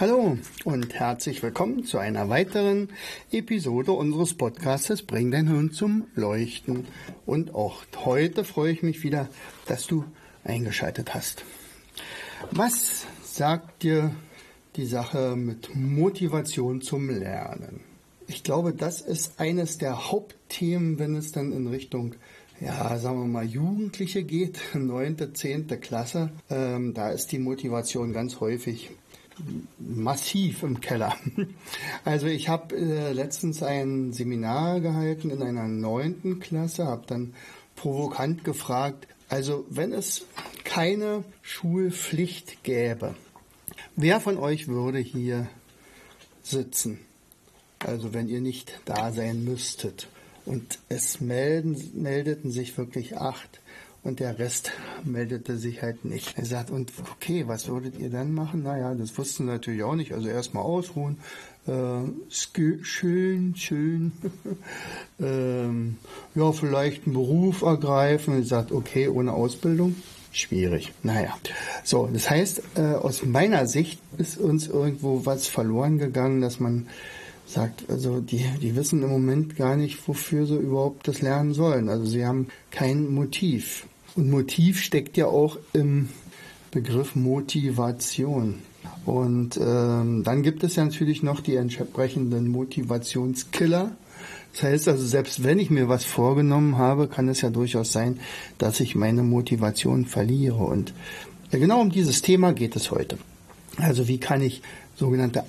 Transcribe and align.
Hallo 0.00 0.38
und 0.64 0.94
herzlich 0.94 1.42
willkommen 1.42 1.84
zu 1.84 1.98
einer 1.98 2.30
weiteren 2.30 2.88
Episode 3.32 3.92
unseres 3.92 4.32
Podcasts 4.32 5.02
Bring 5.02 5.30
dein 5.30 5.46
Hirn 5.46 5.72
zum 5.72 6.06
Leuchten. 6.14 6.86
Und 7.26 7.54
auch 7.54 7.82
heute 8.06 8.44
freue 8.44 8.72
ich 8.72 8.82
mich 8.82 9.02
wieder, 9.02 9.28
dass 9.66 9.86
du 9.86 10.06
eingeschaltet 10.42 11.12
hast. 11.12 11.44
Was 12.50 13.04
sagt 13.24 13.82
dir 13.82 14.14
die 14.76 14.86
Sache 14.86 15.36
mit 15.36 15.76
Motivation 15.76 16.80
zum 16.80 17.10
Lernen? 17.10 17.80
Ich 18.26 18.42
glaube, 18.42 18.72
das 18.72 19.02
ist 19.02 19.38
eines 19.38 19.76
der 19.76 20.10
Hauptthemen, 20.10 20.98
wenn 20.98 21.14
es 21.14 21.30
dann 21.32 21.52
in 21.52 21.66
Richtung 21.66 22.14
ja, 22.58 22.96
sagen 22.98 23.20
wir 23.20 23.26
mal, 23.26 23.44
Jugendliche 23.44 24.22
geht, 24.22 24.60
neunte, 24.74 25.34
zehnte 25.34 25.76
Klasse, 25.76 26.30
ähm, 26.48 26.94
da 26.94 27.10
ist 27.10 27.32
die 27.32 27.38
Motivation 27.38 28.14
ganz 28.14 28.40
häufig 28.40 28.90
massiv 29.78 30.62
im 30.62 30.80
Keller. 30.80 31.16
Also 32.04 32.26
ich 32.26 32.48
habe 32.48 32.76
äh, 32.76 33.12
letztens 33.12 33.62
ein 33.62 34.12
Seminar 34.12 34.80
gehalten 34.80 35.30
in 35.30 35.42
einer 35.42 35.68
neunten 35.68 36.40
Klasse, 36.40 36.86
habe 36.86 37.04
dann 37.06 37.34
provokant 37.76 38.44
gefragt, 38.44 39.06
also 39.28 39.64
wenn 39.68 39.92
es 39.92 40.26
keine 40.64 41.24
Schulpflicht 41.42 42.64
gäbe, 42.64 43.14
wer 43.96 44.20
von 44.20 44.38
euch 44.38 44.68
würde 44.68 44.98
hier 44.98 45.48
sitzen? 46.42 47.00
Also 47.78 48.12
wenn 48.12 48.28
ihr 48.28 48.40
nicht 48.40 48.80
da 48.84 49.12
sein 49.12 49.44
müsstet. 49.44 50.08
Und 50.46 50.78
es 50.88 51.20
melden, 51.20 51.76
meldeten 51.94 52.50
sich 52.50 52.76
wirklich 52.76 53.16
acht 53.18 53.60
und 54.02 54.20
der 54.20 54.38
Rest 54.38 54.72
meldete 55.04 55.58
sich 55.58 55.82
halt 55.82 56.04
nicht. 56.04 56.38
Er 56.38 56.46
sagt, 56.46 56.70
und 56.70 56.92
okay, 57.12 57.44
was 57.46 57.68
würdet 57.68 57.98
ihr 57.98 58.10
dann 58.10 58.32
machen? 58.32 58.62
Naja, 58.62 58.94
das 58.94 59.16
wussten 59.18 59.44
sie 59.44 59.52
natürlich 59.52 59.82
auch 59.82 59.94
nicht. 59.94 60.12
Also 60.12 60.28
erstmal 60.28 60.62
ausruhen, 60.62 61.18
äh, 61.66 62.00
schön, 62.30 63.54
schön, 63.56 64.12
ähm, 65.20 65.98
ja, 66.34 66.52
vielleicht 66.52 67.06
einen 67.06 67.14
Beruf 67.14 67.62
ergreifen. 67.62 68.34
Er 68.34 68.44
sagt, 68.44 68.72
okay, 68.72 69.08
ohne 69.08 69.34
Ausbildung, 69.34 69.96
schwierig. 70.32 70.92
Naja, 71.02 71.36
so, 71.84 72.08
das 72.10 72.30
heißt, 72.30 72.62
äh, 72.76 72.94
aus 72.94 73.24
meiner 73.24 73.66
Sicht 73.66 74.00
ist 74.16 74.38
uns 74.38 74.68
irgendwo 74.68 75.26
was 75.26 75.46
verloren 75.46 75.98
gegangen, 75.98 76.40
dass 76.40 76.58
man 76.58 76.86
sagt, 77.52 77.90
also 77.90 78.20
die, 78.20 78.44
die 78.60 78.76
wissen 78.76 79.02
im 79.02 79.10
Moment 79.10 79.56
gar 79.56 79.76
nicht, 79.76 80.06
wofür 80.06 80.46
sie 80.46 80.56
überhaupt 80.56 81.08
das 81.08 81.20
lernen 81.20 81.52
sollen. 81.52 81.88
Also 81.88 82.04
sie 82.04 82.24
haben 82.24 82.48
kein 82.70 83.12
Motiv. 83.12 83.86
Und 84.16 84.30
Motiv 84.30 84.80
steckt 84.80 85.16
ja 85.16 85.26
auch 85.26 85.58
im 85.72 86.08
Begriff 86.70 87.16
Motivation. 87.16 88.60
Und 89.04 89.58
ähm, 89.60 90.22
dann 90.24 90.42
gibt 90.42 90.62
es 90.64 90.76
ja 90.76 90.84
natürlich 90.84 91.22
noch 91.22 91.40
die 91.40 91.56
entsprechenden 91.56 92.48
Motivationskiller. 92.48 93.92
Das 94.52 94.62
heißt 94.62 94.88
also, 94.88 95.06
selbst 95.06 95.44
wenn 95.44 95.58
ich 95.58 95.70
mir 95.70 95.88
was 95.88 96.04
vorgenommen 96.04 96.76
habe, 96.76 97.08
kann 97.08 97.28
es 97.28 97.40
ja 97.40 97.50
durchaus 97.50 97.92
sein, 97.92 98.20
dass 98.58 98.80
ich 98.80 98.94
meine 98.94 99.22
Motivation 99.22 100.06
verliere. 100.06 100.56
Und 100.56 100.92
genau 101.50 101.80
um 101.80 101.90
dieses 101.90 102.22
Thema 102.22 102.52
geht 102.52 102.76
es 102.76 102.90
heute. 102.90 103.18
Also 103.76 104.08
wie 104.08 104.18
kann 104.18 104.42
ich 104.42 104.62
sogenannte 104.96 105.44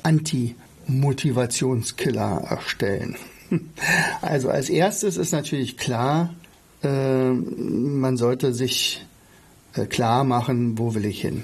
Anti-Motivationskiller 0.92 2.44
erstellen? 2.50 3.16
Also 4.22 4.50
als 4.50 4.70
erstes 4.70 5.18
ist 5.18 5.34
natürlich 5.34 5.76
klar, 5.76 6.34
äh, 6.84 7.32
man 7.32 8.16
sollte 8.16 8.54
sich 8.54 9.06
äh, 9.76 9.88
klar 9.88 10.24
machen, 10.24 10.78
wo 10.78 10.96
will 10.96 11.04
ich 11.04 11.20
hin? 11.20 11.44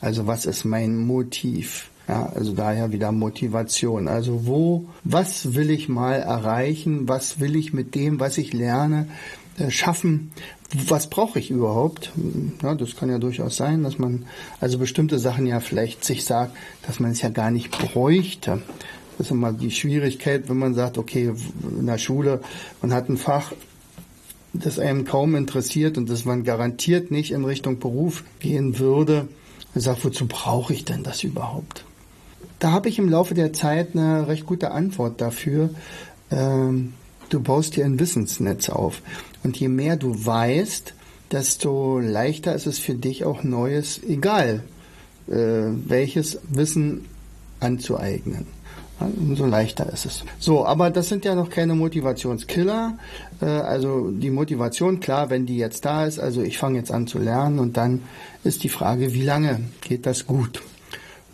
Also 0.00 0.28
was 0.28 0.46
ist 0.46 0.64
mein 0.64 0.96
Motiv? 0.96 1.90
Ja, 2.06 2.26
also 2.26 2.54
daher 2.54 2.92
wieder 2.92 3.10
Motivation. 3.10 4.06
Also 4.06 4.46
wo, 4.46 4.86
was 5.02 5.54
will 5.54 5.70
ich 5.70 5.88
mal 5.88 6.20
erreichen? 6.20 7.08
Was 7.08 7.40
will 7.40 7.56
ich 7.56 7.72
mit 7.72 7.96
dem, 7.96 8.20
was 8.20 8.38
ich 8.38 8.52
lerne, 8.52 9.08
schaffen? 9.70 10.32
Was 10.86 11.08
brauche 11.08 11.38
ich 11.38 11.50
überhaupt? 11.50 12.12
Ja, 12.62 12.74
das 12.74 12.96
kann 12.96 13.08
ja 13.08 13.18
durchaus 13.18 13.56
sein, 13.56 13.82
dass 13.82 13.98
man 13.98 14.26
also 14.60 14.78
bestimmte 14.78 15.18
Sachen 15.18 15.46
ja 15.46 15.60
vielleicht 15.60 16.04
sich 16.04 16.24
sagt, 16.24 16.56
dass 16.86 17.00
man 17.00 17.12
es 17.12 17.22
ja 17.22 17.30
gar 17.30 17.50
nicht 17.50 17.70
bräuchte. 17.70 18.62
Das 19.16 19.26
ist 19.26 19.30
immer 19.30 19.52
die 19.52 19.70
Schwierigkeit, 19.70 20.48
wenn 20.48 20.58
man 20.58 20.74
sagt, 20.74 20.98
okay, 20.98 21.32
in 21.78 21.86
der 21.86 21.98
Schule, 21.98 22.40
man 22.82 22.92
hat 22.92 23.08
ein 23.08 23.16
Fach, 23.16 23.52
das 24.52 24.78
einem 24.78 25.04
kaum 25.04 25.34
interessiert 25.34 25.98
und 25.98 26.08
das 26.08 26.24
man 26.24 26.44
garantiert 26.44 27.10
nicht 27.10 27.32
in 27.32 27.44
Richtung 27.44 27.78
Beruf 27.78 28.24
gehen 28.40 28.78
würde, 28.78 29.28
und 29.74 29.80
sagt, 29.80 30.04
wozu 30.04 30.26
brauche 30.26 30.72
ich 30.72 30.84
denn 30.84 31.02
das 31.02 31.22
überhaupt? 31.22 31.84
Da 32.58 32.72
habe 32.72 32.88
ich 32.88 32.98
im 32.98 33.08
Laufe 33.08 33.34
der 33.34 33.52
Zeit 33.52 33.94
eine 33.94 34.26
recht 34.26 34.46
gute 34.46 34.72
Antwort 34.72 35.20
dafür. 35.20 35.70
Ähm, 36.30 36.94
du 37.28 37.40
baust 37.40 37.76
dir 37.76 37.84
ein 37.84 38.00
Wissensnetz 38.00 38.68
auf. 38.68 39.02
Und 39.44 39.56
je 39.58 39.68
mehr 39.68 39.96
du 39.96 40.26
weißt, 40.26 40.94
desto 41.30 41.98
leichter 41.98 42.54
ist 42.54 42.66
es 42.66 42.78
für 42.78 42.94
dich 42.94 43.24
auch 43.24 43.42
Neues, 43.42 44.00
egal 44.02 44.62
äh, 45.28 45.32
welches 45.32 46.38
Wissen 46.48 47.04
anzueignen 47.60 48.46
umso 49.00 49.46
leichter 49.46 49.92
ist 49.92 50.06
es. 50.06 50.24
So, 50.38 50.66
aber 50.66 50.90
das 50.90 51.08
sind 51.08 51.24
ja 51.24 51.34
noch 51.34 51.50
keine 51.50 51.74
Motivationskiller. 51.74 52.98
Äh, 53.40 53.46
also 53.46 54.10
die 54.10 54.30
Motivation, 54.30 55.00
klar, 55.00 55.30
wenn 55.30 55.46
die 55.46 55.56
jetzt 55.56 55.84
da 55.84 56.04
ist, 56.04 56.18
also 56.18 56.42
ich 56.42 56.58
fange 56.58 56.78
jetzt 56.78 56.90
an 56.90 57.06
zu 57.06 57.18
lernen 57.18 57.58
und 57.58 57.76
dann 57.76 58.02
ist 58.44 58.64
die 58.64 58.68
Frage, 58.68 59.12
wie 59.14 59.22
lange 59.22 59.60
geht 59.80 60.06
das 60.06 60.26
gut? 60.26 60.62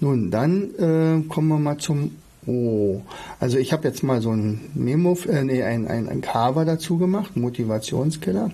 Nun, 0.00 0.30
dann 0.30 0.74
äh, 0.74 1.28
kommen 1.28 1.48
wir 1.48 1.58
mal 1.58 1.78
zum 1.78 2.16
O. 2.46 3.02
Also 3.40 3.58
ich 3.58 3.72
habe 3.72 3.86
jetzt 3.88 4.02
mal 4.02 4.20
so 4.20 4.30
ein 4.30 4.60
Memo, 4.74 5.16
äh, 5.28 5.44
nee, 5.44 5.62
ein, 5.62 5.86
ein, 5.86 6.08
ein 6.08 6.20
Cover 6.20 6.64
dazu 6.64 6.98
gemacht, 6.98 7.36
Motivationskiller, 7.36 8.50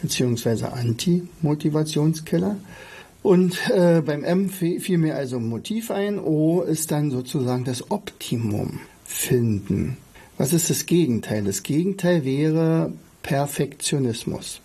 beziehungsweise 0.00 0.72
Anti-Motivationskiller. 0.72 2.56
Und 3.22 3.58
äh, 3.70 4.00
beim 4.04 4.24
M 4.24 4.48
fiel 4.48 4.98
mir 4.98 5.16
also 5.16 5.40
Motiv 5.40 5.90
ein. 5.90 6.18
O 6.18 6.62
ist 6.62 6.92
dann 6.92 7.10
sozusagen 7.10 7.64
das 7.64 7.90
Optimum 7.90 8.80
finden. 9.04 9.96
Was 10.38 10.52
ist 10.52 10.70
das 10.70 10.86
Gegenteil? 10.86 11.44
Das 11.44 11.64
Gegenteil 11.64 12.24
wäre 12.24 12.92
Perfektionismus. 13.22 14.60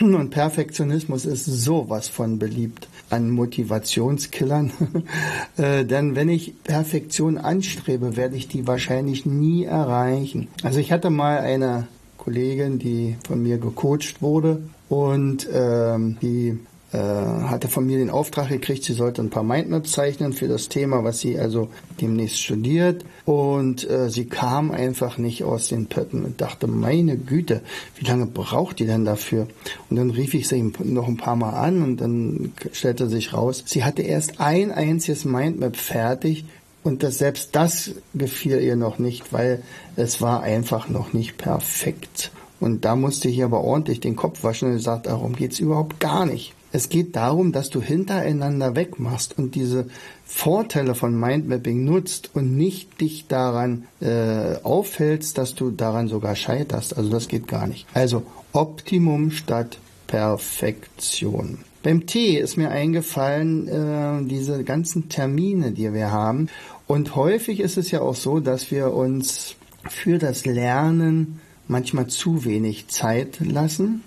Und 0.00 0.30
Perfektionismus 0.30 1.24
ist 1.24 1.46
sowas 1.46 2.08
von 2.08 2.38
beliebt 2.38 2.88
an 3.08 3.30
Motivationskillern. 3.30 4.70
äh, 5.56 5.84
denn 5.84 6.14
wenn 6.14 6.28
ich 6.28 6.62
Perfektion 6.62 7.38
anstrebe, 7.38 8.16
werde 8.16 8.36
ich 8.36 8.48
die 8.48 8.66
wahrscheinlich 8.66 9.24
nie 9.24 9.64
erreichen. 9.64 10.48
Also 10.62 10.78
ich 10.78 10.92
hatte 10.92 11.08
mal 11.08 11.38
eine 11.38 11.86
Kollegin, 12.18 12.78
die 12.78 13.16
von 13.26 13.42
mir 13.42 13.58
gecoacht 13.58 14.20
wurde 14.20 14.62
und 14.90 15.48
ähm, 15.52 16.18
die 16.20 16.58
äh, 16.92 16.98
hatte 16.98 17.68
von 17.68 17.86
mir 17.86 17.98
den 17.98 18.10
Auftrag 18.10 18.48
gekriegt, 18.48 18.84
sie 18.84 18.92
sollte 18.92 19.22
ein 19.22 19.30
paar 19.30 19.42
Mindmaps 19.42 19.92
zeichnen 19.92 20.32
für 20.32 20.48
das 20.48 20.68
Thema, 20.68 21.04
was 21.04 21.20
sie 21.20 21.38
also 21.38 21.68
demnächst 22.00 22.40
studiert. 22.40 23.04
Und 23.24 23.88
äh, 23.88 24.10
sie 24.10 24.26
kam 24.26 24.70
einfach 24.70 25.18
nicht 25.18 25.44
aus 25.44 25.68
den 25.68 25.86
Pötten 25.86 26.24
und 26.24 26.40
dachte, 26.40 26.66
meine 26.66 27.16
Güte, 27.16 27.62
wie 27.96 28.04
lange 28.04 28.26
braucht 28.26 28.78
die 28.78 28.86
denn 28.86 29.04
dafür? 29.04 29.46
Und 29.88 29.96
dann 29.96 30.10
rief 30.10 30.34
ich 30.34 30.48
sie 30.48 30.62
noch 30.80 31.08
ein 31.08 31.16
paar 31.16 31.36
Mal 31.36 31.54
an 31.54 31.82
und 31.82 31.96
dann 31.98 32.52
stellte 32.72 33.08
sich 33.08 33.32
raus, 33.32 33.64
sie 33.66 33.84
hatte 33.84 34.02
erst 34.02 34.40
ein 34.40 34.70
einziges 34.70 35.24
Mindmap 35.24 35.76
fertig, 35.76 36.44
und 36.84 37.02
das, 37.02 37.18
selbst 37.18 37.50
das 37.52 37.92
gefiel 38.12 38.60
ihr 38.60 38.76
noch 38.76 38.98
nicht, 38.98 39.32
weil 39.32 39.62
es 39.94 40.20
war 40.20 40.42
einfach 40.42 40.88
noch 40.88 41.12
nicht 41.12 41.38
perfekt. 41.38 42.32
Und 42.58 42.84
da 42.84 42.96
musste 42.96 43.28
ich 43.28 43.42
aber 43.42 43.62
ordentlich 43.62 44.00
den 44.00 44.16
Kopf 44.16 44.42
waschen 44.44 44.68
und 44.68 44.74
gesagt, 44.74 45.06
darum 45.06 45.34
geht's 45.34 45.60
überhaupt 45.60 46.00
gar 46.00 46.26
nicht. 46.26 46.54
Es 46.72 46.88
geht 46.88 47.16
darum, 47.16 47.52
dass 47.52 47.68
du 47.68 47.82
hintereinander 47.82 48.74
wegmachst 48.74 49.38
und 49.38 49.54
diese 49.54 49.86
Vorteile 50.24 50.94
von 50.94 51.18
Mindmapping 51.18 51.84
nutzt 51.84 52.30
und 52.32 52.56
nicht 52.56 53.00
dich 53.00 53.26
daran 53.28 53.84
äh, 54.00 54.56
auffällst, 54.62 55.36
dass 55.36 55.54
du 55.54 55.70
daran 55.70 56.08
sogar 56.08 56.34
scheiterst. 56.34 56.96
Also 56.96 57.10
das 57.10 57.28
geht 57.28 57.46
gar 57.46 57.66
nicht. 57.66 57.86
Also 57.92 58.22
Optimum 58.54 59.30
statt 59.30 59.78
Perfektion. 60.06 61.58
Beim 61.82 62.06
T 62.06 62.38
ist 62.38 62.56
mir 62.56 62.70
eingefallen, 62.70 63.68
äh, 63.68 64.26
diese 64.26 64.64
ganzen 64.64 65.10
Termine, 65.10 65.72
die 65.72 65.92
wir 65.92 66.10
haben. 66.10 66.48
Und 66.86 67.16
häufig 67.16 67.60
ist 67.60 67.76
es 67.76 67.90
ja 67.90 68.00
auch 68.00 68.14
so, 68.14 68.40
dass 68.40 68.70
wir 68.70 68.94
uns 68.94 69.56
für 69.90 70.18
das 70.18 70.46
Lernen 70.46 71.40
manchmal 71.68 72.06
zu 72.06 72.44
wenig 72.44 72.88
Zeit 72.88 73.40
lassen 73.40 74.02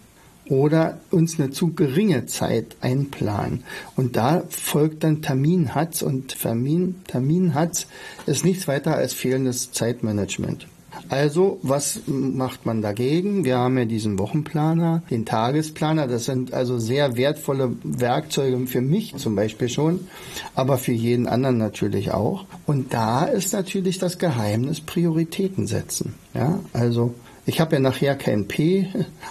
oder 0.49 0.99
uns 1.11 1.39
eine 1.39 1.51
zu 1.51 1.73
geringe 1.73 2.25
Zeit 2.25 2.77
einplanen. 2.81 3.63
Und 3.95 4.15
da 4.15 4.43
folgt 4.49 5.03
dann 5.03 5.21
Terminhatz 5.21 6.01
und 6.01 6.39
Termin, 6.39 6.95
Terminhatz 7.07 7.87
ist 8.25 8.45
nichts 8.45 8.67
weiter 8.67 8.95
als 8.95 9.13
fehlendes 9.13 9.71
Zeitmanagement. 9.71 10.67
Also, 11.09 11.59
was 11.61 12.01
macht 12.07 12.65
man 12.65 12.81
dagegen? 12.81 13.45
Wir 13.45 13.57
haben 13.57 13.77
ja 13.77 13.85
diesen 13.85 14.17
Wochenplaner, 14.17 15.03
den 15.09 15.25
Tagesplaner. 15.25 16.07
Das 16.07 16.25
sind 16.25 16.53
also 16.53 16.79
sehr 16.79 17.17
wertvolle 17.17 17.73
Werkzeuge 17.83 18.65
für 18.67 18.81
mich 18.81 19.15
zum 19.17 19.35
Beispiel 19.35 19.69
schon, 19.69 20.07
aber 20.55 20.77
für 20.77 20.93
jeden 20.93 21.27
anderen 21.27 21.57
natürlich 21.57 22.11
auch. 22.11 22.45
Und 22.65 22.93
da 22.93 23.25
ist 23.25 23.53
natürlich 23.53 23.99
das 23.99 24.17
Geheimnis 24.17 24.81
Prioritäten 24.81 25.67
setzen. 25.67 26.15
Ja, 26.33 26.59
also 26.73 27.13
ich 27.45 27.59
habe 27.59 27.75
ja 27.75 27.79
nachher 27.79 28.15
kein 28.15 28.47
P, 28.47 28.87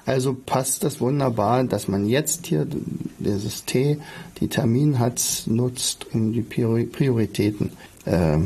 also 0.07 0.35
passt 0.35 0.85
das 0.85 1.01
wunderbar, 1.01 1.65
dass 1.65 1.89
man 1.89 2.07
jetzt 2.07 2.47
hier 2.47 2.67
dieses 3.19 3.65
T, 3.65 3.99
die 4.41 4.49
Termin 4.49 4.99
hat, 4.99 5.45
nutzt, 5.47 6.07
um 6.13 6.33
die 6.33 6.43
Prioritäten 6.43 7.73
äh, 8.05 8.39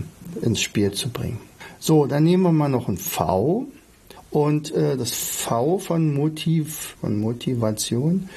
ins 0.43 0.61
Spiel 0.61 0.93
zu 0.93 1.11
bringen. 1.11 1.41
So, 1.79 2.07
dann 2.07 2.25
nehmen 2.25 2.43
wir 2.43 2.53
mal 2.53 2.69
noch 2.69 2.89
ein 2.89 2.97
V. 2.97 3.67
Und 4.31 4.73
äh, 4.75 4.97
das 4.97 5.13
V 5.13 5.79
von 5.79 6.15
Motiv, 6.15 6.97
von 7.01 7.19
Motivation, 7.19 8.29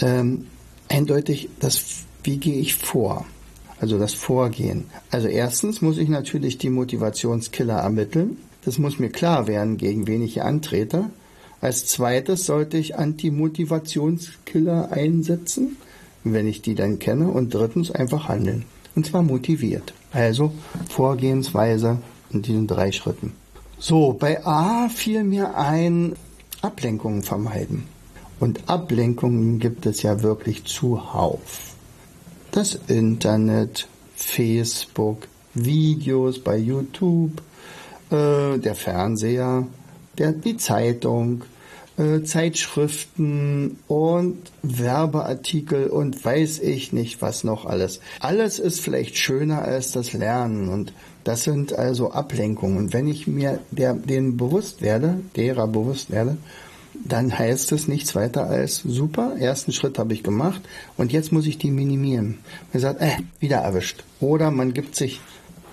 ähm, 0.00 0.46
eindeutig 0.88 1.48
das, 1.58 2.04
wie 2.22 2.36
gehe 2.36 2.58
ich 2.58 2.76
vor? 2.76 3.26
Also 3.80 3.98
das 3.98 4.14
Vorgehen. 4.14 4.84
Also 5.10 5.26
erstens 5.26 5.82
muss 5.82 5.98
ich 5.98 6.08
natürlich 6.08 6.58
die 6.58 6.70
Motivationskiller 6.70 7.78
ermitteln. 7.78 8.36
Das 8.64 8.78
muss 8.78 8.98
mir 8.98 9.10
klar 9.10 9.46
werden, 9.46 9.76
gegen 9.76 10.06
wen 10.06 10.22
ich 10.22 10.34
hier 10.34 10.44
antrete. 10.44 11.10
Als 11.60 11.86
zweites 11.86 12.44
sollte 12.44 12.76
ich 12.76 12.96
Antimotivationskiller 12.96 14.92
einsetzen, 14.92 15.76
wenn 16.24 16.46
ich 16.46 16.62
die 16.62 16.74
dann 16.74 16.98
kenne. 16.98 17.28
Und 17.28 17.54
drittens 17.54 17.90
einfach 17.90 18.28
handeln. 18.28 18.64
Und 18.94 19.06
zwar 19.06 19.22
motiviert. 19.22 19.94
Also 20.12 20.52
Vorgehensweise 20.88 21.98
in 22.30 22.42
diesen 22.42 22.66
drei 22.66 22.92
Schritten. 22.92 23.32
So, 23.78 24.12
bei 24.12 24.44
A 24.44 24.88
fiel 24.88 25.24
mir 25.24 25.56
ein, 25.56 26.14
Ablenkungen 26.60 27.22
vermeiden. 27.22 27.84
Und 28.38 28.68
Ablenkungen 28.68 29.58
gibt 29.58 29.86
es 29.86 30.02
ja 30.02 30.22
wirklich 30.22 30.64
zuhauf. 30.64 31.74
Das 32.52 32.78
Internet, 32.86 33.88
Facebook, 34.14 35.28
Videos 35.54 36.38
bei 36.38 36.56
YouTube, 36.56 37.42
äh, 38.12 38.58
der 38.58 38.74
Fernseher, 38.74 39.66
der, 40.18 40.32
die 40.32 40.56
Zeitung, 40.56 41.44
äh, 41.98 42.22
Zeitschriften 42.22 43.78
und 43.88 44.38
Werbeartikel 44.62 45.88
und 45.88 46.24
weiß 46.24 46.60
ich 46.60 46.92
nicht 46.92 47.22
was 47.22 47.44
noch 47.44 47.66
alles. 47.66 48.00
Alles 48.20 48.58
ist 48.58 48.80
vielleicht 48.80 49.16
schöner 49.16 49.62
als 49.62 49.92
das 49.92 50.12
Lernen 50.12 50.68
und 50.68 50.92
das 51.24 51.44
sind 51.44 51.72
also 51.72 52.12
Ablenkungen. 52.12 52.78
Und 52.78 52.92
wenn 52.92 53.06
ich 53.06 53.26
mir 53.26 53.60
der, 53.70 53.94
denen 53.94 54.36
bewusst 54.36 54.82
werde, 54.82 55.20
derer 55.36 55.68
bewusst 55.68 56.10
werde, 56.10 56.36
dann 57.04 57.36
heißt 57.36 57.72
es 57.72 57.88
nichts 57.88 58.14
weiter 58.14 58.46
als 58.46 58.76
super, 58.76 59.36
ersten 59.38 59.72
Schritt 59.72 59.98
habe 59.98 60.12
ich 60.12 60.22
gemacht 60.22 60.60
und 60.96 61.12
jetzt 61.12 61.32
muss 61.32 61.46
ich 61.46 61.58
die 61.58 61.70
minimieren. 61.70 62.38
Man 62.72 62.80
sagt, 62.80 63.00
äh, 63.00 63.16
wieder 63.40 63.58
erwischt. 63.58 64.04
Oder 64.20 64.50
man 64.50 64.74
gibt 64.74 64.94
sich 64.94 65.20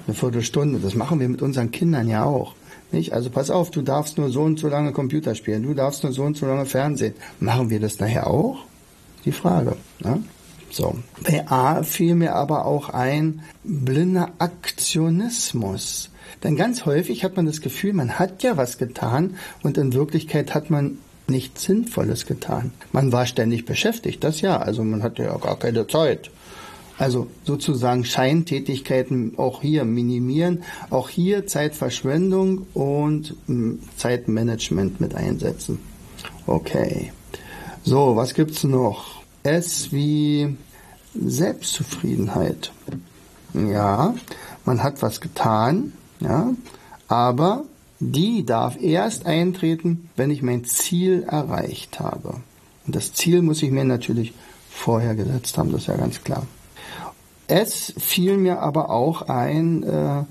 eine 0.10 0.16
Viertelstunde. 0.16 0.80
Das 0.80 0.96
machen 0.96 1.20
wir 1.20 1.30
mit 1.30 1.42
unseren 1.42 1.72
Kindern 1.72 2.08
ja 2.08 2.24
auch. 2.24 2.56
Nicht? 2.92 3.14
Also 3.14 3.30
pass 3.30 3.52
auf, 3.52 3.70
du 3.70 3.82
darfst 3.82 4.18
nur 4.18 4.30
so 4.30 4.42
und 4.42 4.60
so 4.60 4.68
lange 4.68 4.92
Computer 4.92 5.36
spielen, 5.36 5.64
du 5.64 5.74
darfst 5.76 6.04
nur 6.04 6.12
so 6.12 6.24
und 6.24 6.36
so 6.36 6.48
lange 6.48 6.66
Fernsehen. 6.66 7.14
Machen 7.40 7.70
wir 7.70 7.80
das 7.80 8.00
nachher 8.00 8.28
auch? 8.28 8.66
Die 9.26 9.32
Frage. 9.32 9.76
Ne? 10.00 10.24
So. 10.72 10.96
Bei 11.24 11.48
A 11.48 11.84
fiel 11.84 12.16
mir 12.16 12.34
aber 12.36 12.66
auch 12.66 12.90
ein 12.90 13.42
blinder 13.64 14.32
Aktionismus. 14.40 16.10
Denn 16.44 16.56
ganz 16.56 16.86
häufig 16.86 17.24
hat 17.24 17.36
man 17.36 17.46
das 17.46 17.62
Gefühl, 17.62 17.94
man 17.94 18.18
hat 18.18 18.44
ja 18.44 18.58
was 18.58 18.78
getan 18.78 19.36
und 19.62 19.78
in 19.78 19.94
Wirklichkeit 19.94 20.56
hat 20.56 20.70
man 20.70 20.98
nichts 21.28 21.64
Sinnvolles 21.64 22.26
getan. 22.26 22.72
Man 22.92 23.12
war 23.12 23.26
ständig 23.26 23.66
beschäftigt, 23.66 24.24
das 24.24 24.42
ja, 24.42 24.58
also 24.58 24.84
man 24.84 25.04
hatte 25.04 25.24
ja 25.24 25.38
gar 25.38 25.60
keine 25.60 25.86
Zeit. 25.86 26.32
Also 27.00 27.28
sozusagen 27.46 28.04
Scheintätigkeiten 28.04 29.34
auch 29.38 29.62
hier 29.62 29.86
minimieren, 29.86 30.64
auch 30.90 31.08
hier 31.08 31.48
Zeitverschwendung 31.48 32.68
und 32.74 33.36
hm, 33.48 33.80
Zeitmanagement 33.96 35.00
mit 35.00 35.16
einsetzen. 35.16 35.80
Okay. 36.46 37.14
So, 37.86 38.18
was 38.18 38.34
gibt's 38.34 38.66
noch? 38.66 39.24
S 39.44 39.94
wie 39.94 40.58
Selbstzufriedenheit. 41.16 42.74
Ja, 43.54 44.14
man 44.66 44.84
hat 44.84 45.02
was 45.02 45.22
getan, 45.22 45.94
ja, 46.20 46.50
aber 47.08 47.64
die 48.02 48.46
darf 48.46 48.80
erst 48.80 49.26
eintreten, 49.26 50.10
wenn 50.18 50.32
ich 50.32 50.42
mein 50.42 50.66
Ziel 50.66 51.24
erreicht 51.24 52.02
habe. 52.02 52.36
Und 52.86 52.96
das 52.96 53.14
Ziel 53.14 53.42
muss 53.42 53.64
ich 53.64 53.72
mir 53.72 53.86
natürlich 53.86 54.34
vorher 54.70 55.16
gesetzt 55.16 55.58
haben, 55.58 55.72
das 55.72 55.82
ist 55.82 55.88
ja 55.88 55.96
ganz 55.96 56.24
klar. 56.24 56.46
Es 57.50 57.96
fiel 57.98 58.38
mir 58.38 58.60
aber 58.60 58.92
auch 58.92 59.24
ein 59.24 59.82
äh, 59.82 60.24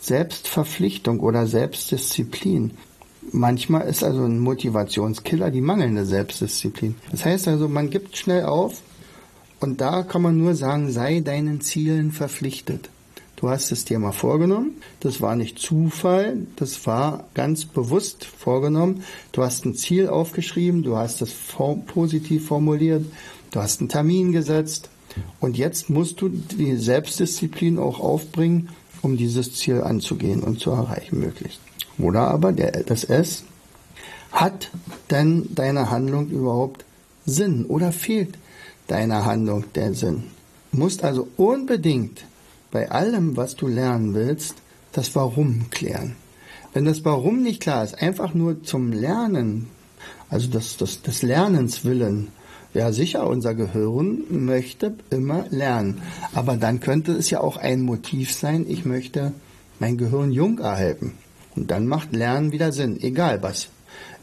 Selbstverpflichtung 0.00 1.20
oder 1.20 1.46
Selbstdisziplin. 1.46 2.70
Manchmal 3.30 3.86
ist 3.86 4.02
also 4.02 4.24
ein 4.24 4.38
Motivationskiller 4.38 5.50
die 5.50 5.60
mangelnde 5.60 6.06
Selbstdisziplin. 6.06 6.94
Das 7.10 7.26
heißt 7.26 7.46
also, 7.48 7.68
man 7.68 7.90
gibt 7.90 8.16
schnell 8.16 8.44
auf 8.46 8.80
und 9.60 9.82
da 9.82 10.02
kann 10.02 10.22
man 10.22 10.38
nur 10.38 10.54
sagen, 10.54 10.90
sei 10.90 11.20
deinen 11.20 11.60
Zielen 11.60 12.10
verpflichtet. 12.10 12.88
Du 13.36 13.50
hast 13.50 13.70
es 13.70 13.84
dir 13.84 13.98
mal 13.98 14.12
vorgenommen. 14.12 14.80
Das 15.00 15.20
war 15.20 15.36
nicht 15.36 15.58
Zufall. 15.58 16.46
Das 16.56 16.86
war 16.86 17.24
ganz 17.34 17.66
bewusst 17.66 18.24
vorgenommen. 18.24 19.04
Du 19.32 19.42
hast 19.42 19.66
ein 19.66 19.74
Ziel 19.74 20.08
aufgeschrieben. 20.08 20.82
Du 20.82 20.96
hast 20.96 21.20
es 21.20 21.34
positiv 21.84 22.46
formuliert. 22.46 23.04
Du 23.50 23.60
hast 23.60 23.80
einen 23.80 23.90
Termin 23.90 24.32
gesetzt. 24.32 24.88
Und 25.40 25.56
jetzt 25.56 25.90
musst 25.90 26.20
du 26.20 26.28
die 26.28 26.76
Selbstdisziplin 26.76 27.78
auch 27.78 28.00
aufbringen, 28.00 28.70
um 29.02 29.16
dieses 29.16 29.54
Ziel 29.54 29.82
anzugehen 29.82 30.42
und 30.42 30.60
zu 30.60 30.70
erreichen 30.70 31.18
möglichst. 31.18 31.60
Oder 31.98 32.28
aber 32.28 32.52
der, 32.52 32.82
das 32.82 33.04
S, 33.04 33.44
hat 34.32 34.70
denn 35.10 35.48
deine 35.54 35.90
Handlung 35.90 36.28
überhaupt 36.28 36.84
Sinn 37.24 37.64
oder 37.66 37.92
fehlt 37.92 38.36
deiner 38.86 39.24
Handlung 39.24 39.64
der 39.74 39.94
Sinn? 39.94 40.24
Du 40.72 40.78
musst 40.78 41.04
also 41.04 41.28
unbedingt 41.36 42.24
bei 42.70 42.90
allem, 42.90 43.36
was 43.36 43.56
du 43.56 43.66
lernen 43.66 44.14
willst, 44.14 44.56
das 44.92 45.14
Warum 45.14 45.70
klären. 45.70 46.16
Wenn 46.74 46.84
das 46.84 47.04
Warum 47.04 47.42
nicht 47.42 47.62
klar 47.62 47.84
ist, 47.84 48.02
einfach 48.02 48.34
nur 48.34 48.62
zum 48.62 48.92
Lernen, 48.92 49.68
also 50.28 50.48
das, 50.48 50.76
das, 50.76 51.00
des 51.00 51.22
Lernens 51.22 51.84
willen, 51.84 52.28
ja, 52.76 52.92
sicher, 52.92 53.26
unser 53.26 53.54
Gehirn 53.54 54.24
möchte 54.28 54.94
immer 55.08 55.46
lernen. 55.48 56.02
Aber 56.34 56.56
dann 56.56 56.80
könnte 56.80 57.12
es 57.12 57.30
ja 57.30 57.40
auch 57.40 57.56
ein 57.56 57.80
Motiv 57.80 58.34
sein, 58.34 58.66
ich 58.68 58.84
möchte 58.84 59.32
mein 59.78 59.96
Gehirn 59.96 60.30
jung 60.30 60.58
erhalten. 60.58 61.14
Und 61.54 61.70
dann 61.70 61.86
macht 61.86 62.14
Lernen 62.14 62.52
wieder 62.52 62.72
Sinn, 62.72 63.00
egal 63.00 63.42
was. 63.42 63.68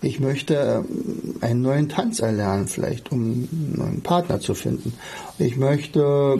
Ich 0.03 0.19
möchte 0.19 0.85
ähm, 0.87 1.35
einen 1.41 1.63
neuen 1.63 1.89
Tanz 1.89 2.19
erlernen, 2.19 2.67
vielleicht, 2.67 3.11
um 3.11 3.21
einen 3.21 3.73
neuen 3.75 4.01
Partner 4.01 4.39
zu 4.39 4.53
finden. 4.53 4.93
Ich 5.39 5.57
möchte 5.57 6.39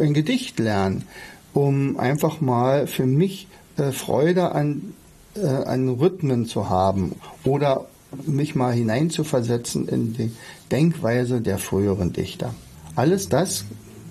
ein 0.00 0.14
Gedicht 0.14 0.58
lernen, 0.58 1.04
um 1.52 1.98
einfach 1.98 2.40
mal 2.40 2.86
für 2.86 3.04
mich 3.04 3.48
äh, 3.76 3.92
Freude 3.92 4.52
an, 4.52 4.94
äh, 5.36 5.46
an 5.46 5.90
Rhythmen 5.90 6.46
zu 6.46 6.70
haben 6.70 7.16
oder 7.44 7.86
mich 8.26 8.54
mal 8.54 8.72
hineinzuversetzen 8.72 9.88
in 9.88 10.14
die 10.14 10.32
Denkweise 10.70 11.40
der 11.40 11.58
früheren 11.58 12.12
Dichter. 12.12 12.54
Alles 12.96 13.28
das 13.28 13.64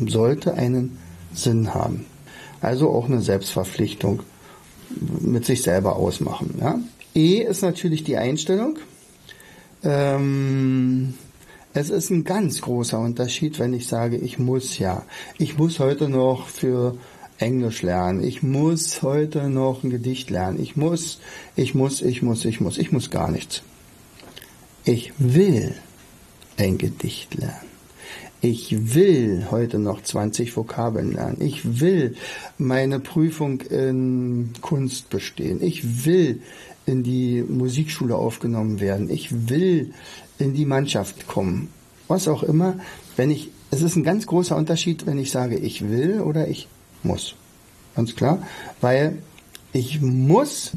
sollte 0.05 0.53
einen 0.53 0.97
Sinn 1.33 1.73
haben. 1.73 2.05
Also 2.61 2.89
auch 2.89 3.05
eine 3.05 3.21
Selbstverpflichtung 3.21 4.23
mit 5.19 5.45
sich 5.45 5.63
selber 5.63 5.95
ausmachen. 5.95 6.55
Ja? 6.59 6.79
E 7.15 7.39
ist 7.39 7.61
natürlich 7.61 8.03
die 8.03 8.17
Einstellung. 8.17 8.77
Ähm, 9.83 11.13
es 11.73 11.89
ist 11.89 12.09
ein 12.09 12.23
ganz 12.23 12.61
großer 12.61 12.99
Unterschied, 12.99 13.59
wenn 13.59 13.73
ich 13.73 13.87
sage, 13.87 14.17
ich 14.17 14.39
muss 14.39 14.77
ja. 14.77 15.03
Ich 15.37 15.57
muss 15.57 15.79
heute 15.79 16.07
noch 16.07 16.47
für 16.47 16.95
Englisch 17.37 17.81
lernen. 17.81 18.23
Ich 18.23 18.43
muss 18.43 19.01
heute 19.01 19.49
noch 19.49 19.83
ein 19.83 19.89
Gedicht 19.89 20.29
lernen. 20.29 20.61
Ich 20.61 20.75
muss, 20.75 21.19
ich 21.55 21.73
muss, 21.73 22.01
ich 22.01 22.21
muss, 22.21 22.45
ich 22.45 22.61
muss. 22.61 22.77
Ich 22.77 22.91
muss 22.91 23.09
gar 23.09 23.31
nichts. 23.31 23.63
Ich 24.85 25.13
will 25.17 25.73
ein 26.57 26.77
Gedicht 26.77 27.35
lernen. 27.35 27.73
Ich 28.41 28.93
will 28.93 29.47
heute 29.49 29.79
noch 29.79 30.03
20 30.03 30.57
Vokabeln 30.57 31.13
lernen. 31.13 31.37
Ich 31.39 31.79
will 31.79 32.17
meine 32.57 32.99
Prüfung 32.99 33.61
in 33.61 34.49
Kunst 34.59 35.09
bestehen. 35.09 35.63
Ich 35.63 36.05
will 36.05 36.41
in 36.85 37.03
die 37.03 37.41
Musikschule 37.41 38.17
aufgenommen 38.17 38.81
werden. 38.81 39.09
Ich 39.09 39.49
will 39.49 39.93
in 40.37 40.53
die 40.53 40.65
Mannschaft 40.65 41.27
kommen. 41.29 41.69
Was 42.09 42.27
auch 42.27 42.43
immer. 42.43 42.75
Wenn 43.15 43.31
ich, 43.31 43.51
es 43.71 43.81
ist 43.81 43.95
ein 43.95 44.03
ganz 44.03 44.27
großer 44.27 44.57
Unterschied, 44.57 45.05
wenn 45.05 45.17
ich 45.17 45.31
sage, 45.31 45.55
ich 45.57 45.89
will 45.89 46.19
oder 46.19 46.49
ich 46.49 46.67
muss. 47.03 47.35
Ganz 47.95 48.17
klar. 48.17 48.45
Weil 48.81 49.19
ich 49.71 50.01
muss 50.01 50.71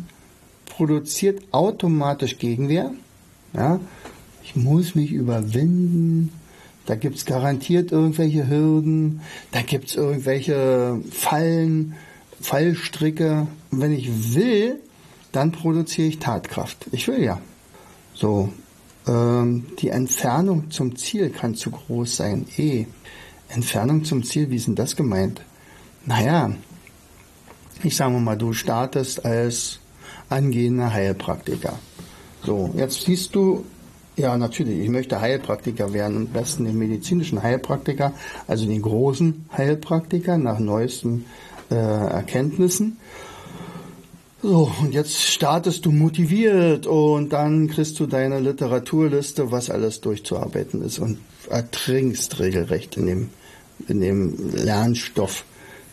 produziert 0.67 1.43
automatisch 1.51 2.39
Gegenwehr. 2.39 2.93
Ja, 3.57 3.81
ich 4.45 4.55
muss 4.55 4.95
mich 4.95 5.13
überwinden. 5.13 6.33
Da 6.85 6.95
gibt 6.95 7.17
es 7.17 7.25
garantiert 7.25 7.91
irgendwelche 7.91 8.49
Hürden, 8.49 9.21
da 9.51 9.63
gibt 9.63 9.89
es 9.89 9.97
irgendwelche 9.97 11.01
Fallen, 11.11 11.97
Fallstricke. 12.41 13.49
Und 13.73 13.81
wenn 13.81 13.93
ich 13.93 14.35
will, 14.35 14.79
dann 15.33 15.51
produziere 15.51 16.09
ich 16.09 16.19
Tatkraft. 16.21 16.87
Ich 16.93 17.09
will 17.09 17.23
ja. 17.23 17.41
So, 18.15 18.53
ähm, 19.09 19.67
die 19.81 19.89
Entfernung 19.89 20.71
zum 20.71 20.95
Ziel 20.95 21.31
kann 21.31 21.57
zu 21.57 21.73
groß 21.73 22.17
sein. 22.17 22.47
Eh, 22.57 22.87
Entfernung 23.49 24.05
zum 24.05 24.23
Ziel, 24.23 24.51
wie 24.51 24.57
ist 24.57 24.69
denn 24.69 24.77
das 24.77 24.95
gemeint? 24.95 25.41
Naja, 26.05 26.53
ich 27.83 27.97
sage 27.97 28.13
mal, 28.13 28.37
du 28.37 28.53
startest 28.53 29.25
als 29.25 29.81
angehender 30.29 30.93
Heilpraktiker. 30.93 31.79
So, 32.47 32.71
jetzt 32.77 33.03
siehst 33.03 33.35
du 33.35 33.65
ja, 34.17 34.39
natürlich. 34.39 34.79
Ich 34.79 34.89
möchte 34.89 35.21
Heilpraktiker 35.21 35.93
werden, 35.93 36.17
am 36.17 36.27
besten 36.29 36.65
den 36.65 36.79
medizinischen 36.79 37.43
Heilpraktiker, 37.43 38.15
also 38.47 38.67
den 38.67 38.81
großen 38.81 39.45
Heilpraktiker 39.55 40.39
nach 40.39 40.59
neuesten 40.59 41.27
äh, 41.71 41.75
Erkenntnissen. 41.75 42.97
So, 44.43 44.71
und 44.81 44.95
jetzt 44.95 45.21
startest 45.21 45.85
du 45.85 45.93
motiviert 45.93 46.87
und 46.87 47.31
dann 47.31 47.69
kriegst 47.69 48.01
du 48.01 48.07
deine 48.07 48.41
Literaturliste, 48.41 49.51
was 49.51 49.69
alles 49.69 50.01
durchzuarbeiten 50.01 50.83
ist 50.83 50.99
und 50.99 51.19
ertrinkst 51.51 52.39
regelrecht 52.39 52.97
in 52.97 53.07
dem, 53.07 53.31
in 53.87 54.01
dem 54.01 54.51
Lernstoff. 54.53 55.45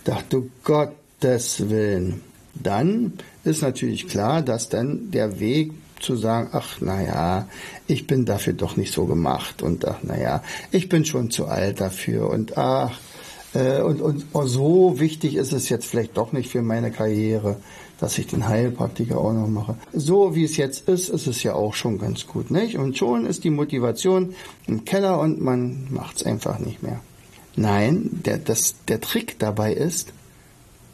Dachte 0.06 0.44
Gottes 0.64 1.70
Willen. 1.70 2.22
Dann 2.54 3.14
ist 3.44 3.64
natürlich 3.64 4.08
klar, 4.08 4.42
dass 4.42 4.70
dann 4.70 5.12
der 5.12 5.40
Weg 5.40 5.72
zu 6.04 6.16
sagen, 6.16 6.50
ach 6.52 6.82
naja, 6.82 7.48
ich 7.88 8.08
bin 8.08 8.26
dafür 8.26 8.54
doch 8.54 8.76
nicht 8.78 8.94
so 8.94 9.06
gemacht 9.06 9.62
und 9.62 9.86
ach 9.88 10.04
naja, 10.04 10.44
ich 10.72 10.90
bin 10.90 11.06
schon 11.06 11.32
zu 11.32 11.48
alt 11.48 11.82
dafür 11.82 12.30
und 12.30 12.58
ach, 12.58 13.00
äh, 13.54 13.82
und, 13.82 14.02
und 14.02 14.26
oh, 14.34 14.46
so 14.46 15.00
wichtig 15.00 15.36
ist 15.36 15.54
es 15.54 15.70
jetzt 15.70 15.86
vielleicht 15.86 16.18
doch 16.18 16.32
nicht 16.32 16.50
für 16.50 16.62
meine 16.62 16.92
Karriere, 16.92 17.58
dass 18.00 18.18
ich 18.18 18.28
den 18.28 18.48
Heilpraktiker 18.48 19.18
auch 19.18 19.34
noch 19.34 19.48
mache. 19.48 19.76
So 19.94 20.36
wie 20.36 20.44
es 20.44 20.58
jetzt 20.58 20.90
ist, 20.90 21.10
ist 21.10 21.28
es 21.28 21.44
ja 21.44 21.54
auch 21.54 21.74
schon 21.74 22.00
ganz 22.00 22.28
gut, 22.28 22.52
nicht? 22.52 22.78
Und 22.78 22.98
schon 22.98 23.26
ist 23.26 23.44
die 23.44 23.50
Motivation 23.50 24.34
im 24.68 24.86
Keller 24.86 25.20
und 25.20 25.40
man 25.40 25.88
macht 25.90 26.18
es 26.18 26.24
einfach 26.24 26.60
nicht 26.60 26.84
mehr. 26.84 27.00
Nein, 27.56 28.10
der, 28.26 28.40
das, 28.40 28.76
der 28.88 29.00
Trick 29.00 29.38
dabei 29.40 29.74
ist, 29.74 30.12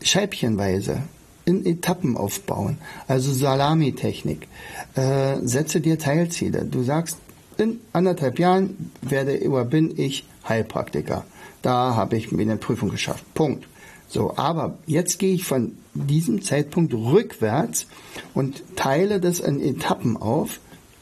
scheibchenweise 0.02 1.04
in 1.46 1.66
Etappen 1.66 2.18
aufbauen. 2.18 2.78
Also 3.08 3.34
Salamitechnik. 3.34 4.48
Äh, 4.96 5.38
setze 5.42 5.82
dir 5.82 5.98
Teilziele. 5.98 6.66
Du 6.66 6.84
sagst, 6.84 7.18
in 7.58 7.80
anderthalb 7.94 8.40
Jahren 8.40 8.92
werde 9.02 9.48
oder 9.48 9.66
bin 9.66 9.98
ich 9.98 10.26
Heilpraktiker. 10.48 11.26
Da 11.62 11.96
habe 11.96 12.16
ich 12.16 12.32
mir 12.32 12.44
eine 12.44 12.58
Prüfung 12.58 12.90
geschafft. 12.90 13.26
Punkt. 13.34 13.68
So, 14.08 14.36
aber 14.38 14.78
jetzt 14.88 15.20
gehe 15.20 15.34
ich 15.36 15.44
von 15.44 15.78
diesem 15.94 16.42
Zeitpunkt 16.42 16.94
rückwärts 16.94 17.86
und 18.34 18.64
teile 18.76 19.20
das 19.20 19.40
in 19.40 19.62
Etappen 19.62 20.18
auf. 20.18 20.60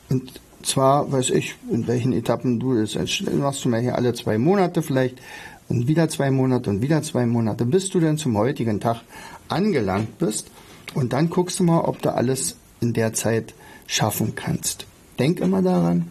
Und 0.10 0.42
zwar 0.64 1.12
weiß 1.12 1.30
ich, 1.30 1.56
in 1.72 1.88
welchen 1.88 2.12
Etappen 2.12 2.60
du 2.60 2.76
das 2.76 2.98
machst 3.32 3.64
du 3.64 3.70
mir 3.70 3.80
hier 3.80 3.96
alle 3.96 4.14
zwei 4.14 4.38
Monate 4.38 4.82
vielleicht 4.82 5.20
und 5.70 5.88
wieder 5.88 6.10
zwei 6.10 6.32
Monate 6.32 6.70
und 6.70 6.82
wieder 6.82 7.02
zwei 7.04 7.26
Monate, 7.26 7.66
bis 7.66 7.90
du 7.90 8.00
dann 8.00 8.18
zum 8.18 8.38
heutigen 8.38 8.80
Tag 8.80 9.02
angelangt 9.48 10.18
bist. 10.18 10.50
Und 10.94 11.14
dann 11.14 11.30
guckst 11.30 11.60
du 11.60 11.64
mal, 11.64 11.82
ob 11.82 12.02
du 12.02 12.14
alles 12.14 12.56
in 12.80 12.94
der 12.94 13.14
Zeit 13.14 13.54
schaffen 13.86 14.36
kannst. 14.36 14.86
Denk 15.20 15.40
immer 15.40 15.62
daran, 15.62 16.08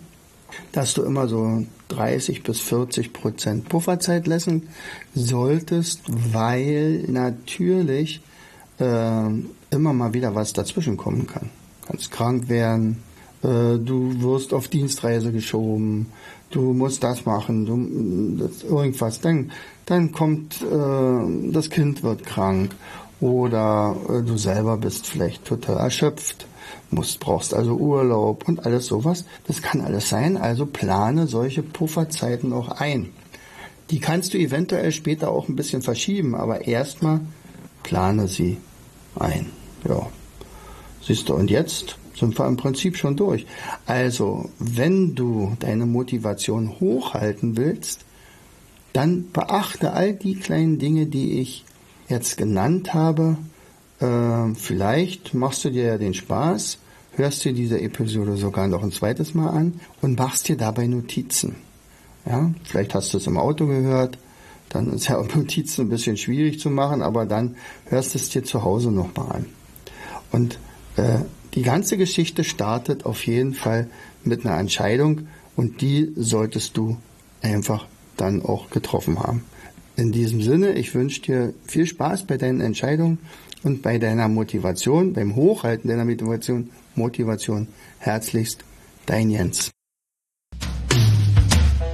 dass 0.73 0.95
du 0.95 1.03
immer 1.03 1.29
so 1.29 1.65
30 1.89 2.43
bis 2.43 2.61
40 2.61 3.13
Prozent 3.13 3.69
Pufferzeit 3.69 4.27
lassen 4.27 4.69
solltest, 5.15 6.03
weil 6.07 7.05
natürlich 7.09 8.21
äh, 8.79 9.29
immer 9.71 9.93
mal 9.93 10.15
wieder 10.15 10.35
was 10.35 10.53
dazwischen 10.53 10.97
kommen 10.97 11.27
kann. 11.27 11.51
Du 11.83 11.89
kannst 11.89 12.11
krank 12.11 12.49
werden, 12.49 13.03
äh, 13.43 13.79
du 13.79 14.21
wirst 14.21 14.53
auf 14.53 14.69
Dienstreise 14.69 15.33
geschoben, 15.33 16.07
du 16.51 16.73
musst 16.73 17.03
das 17.03 17.25
machen, 17.25 17.67
du, 17.67 18.45
das, 18.45 18.63
irgendwas. 18.63 19.21
Dann, 19.21 19.53
dann 19.87 20.13
kommt, 20.13 20.63
äh, 20.63 21.53
das 21.53 21.71
Kind 21.71 22.03
wird 22.03 22.25
krank 22.25 22.75
oder 23.21 23.97
äh, 24.09 24.23
du 24.23 24.37
selber 24.37 24.77
bist 24.77 25.07
vielleicht 25.07 25.45
total 25.45 25.79
erschöpft, 25.79 26.47
musst, 26.91 27.21
brauchst 27.21 27.55
also 27.55 27.77
Urlaub 27.77 28.49
und 28.49 28.65
alles 28.67 28.87
sowas. 28.87 29.25
Das 29.47 29.63
kann 29.63 29.81
alles 29.81 30.09
sein, 30.09 30.37
also 30.37 30.67
plane 30.67 31.27
solche 31.27 31.63
Pufferzeiten 31.63 32.53
auch 32.53 32.69
ein. 32.69 33.11
Die 33.91 34.01
kannst 34.01 34.35
du 34.35 34.39
eventuell 34.39 34.91
später 34.91 35.31
auch 35.31 35.49
ein 35.49 35.57
bisschen 35.57 35.83
verschieben, 35.83 36.35
aber 36.35 36.67
erstmal 36.67 37.21
plane 37.83 38.27
sie 38.27 38.59
ein. 39.19 39.51
Ja. 39.89 40.09
Siehst 41.03 41.29
du, 41.29 41.35
und 41.35 41.51
jetzt 41.53 41.97
sind 42.19 42.39
wir 42.39 42.47
im 42.47 42.57
Prinzip 42.57 42.97
schon 42.97 43.17
durch. 43.17 43.47
Also, 43.85 44.51
wenn 44.59 45.15
du 45.15 45.57
deine 45.61 45.87
Motivation 45.87 46.81
hochhalten 46.81 47.57
willst, 47.57 48.05
dann 48.93 49.31
beachte 49.33 49.93
all 49.93 50.15
die 50.15 50.37
kleinen 50.37 50.79
Dinge, 50.79 51.07
die 51.07 51.41
ich 51.41 51.65
jetzt 52.09 52.39
genannt 52.39 52.95
habe. 52.95 53.37
Äh, 54.01 54.55
vielleicht 54.55 55.35
machst 55.35 55.65
du 55.65 55.71
dir 55.71 55.85
ja 55.85 55.99
den 55.99 56.15
Spaß, 56.15 56.79
hörst 57.13 57.45
dir 57.45 57.53
diese 57.53 57.81
Episode 57.81 58.37
sogar 58.37 58.69
noch 58.69 58.83
ein 58.83 58.93
zweites 58.93 59.35
Mal 59.35 59.51
an 59.51 59.81
und 60.01 60.19
machst 60.19 60.49
dir 60.49 60.57
dabei 60.57 60.87
Notizen. 60.87 61.57
Ja, 62.25 62.51
vielleicht 62.65 62.95
hast 62.95 63.13
du 63.13 63.19
es 63.19 63.27
im 63.27 63.37
Auto 63.37 63.67
gehört, 63.67 64.19
dann 64.71 64.93
ist 64.93 65.09
ja 65.09 65.23
Notizen 65.35 65.83
ein 65.83 65.89
bisschen 65.91 66.17
schwierig 66.17 66.59
zu 66.59 66.71
machen, 66.71 67.03
aber 67.03 67.27
dann 67.27 67.57
hörst 67.85 68.15
du 68.15 68.19
es 68.19 68.31
dir 68.31 68.45
zu 68.45 68.65
Hause 68.65 68.91
nochmal 68.91 69.37
an. 69.37 69.47
Und 70.33 70.59
äh, 70.97 71.21
die 71.57 71.63
ganze 71.63 71.97
Geschichte 71.97 72.45
startet 72.45 73.07
auf 73.07 73.27
jeden 73.27 73.55
Fall 73.55 73.89
mit 74.23 74.45
einer 74.45 74.59
Entscheidung 74.59 75.27
und 75.57 75.81
die 75.81 76.13
solltest 76.15 76.77
du 76.77 76.99
einfach 77.41 77.87
dann 78.17 78.43
auch 78.43 78.71
getroffen 78.71 79.19
haben. 79.19 79.43
In 79.97 80.13
diesem 80.13 80.43
Sinne, 80.43 80.75
ich 80.75 80.95
wünsche 80.95 81.23
dir 81.23 81.55
viel 81.67 81.87
Spaß 81.87 82.25
bei 82.25 82.37
deinen 82.37 82.61
Entscheidungen 82.61 83.19
und 83.63 83.81
bei 83.81 83.97
deiner 83.99 84.29
Motivation, 84.29 85.15
beim 85.15 85.35
Hochhalten 85.35 85.89
deiner 85.89 86.05
Motivation. 86.05 86.71
Motivation. 86.95 87.69
Herzlichst, 87.99 88.63
dein 89.07 89.31
Jens. 89.31 89.71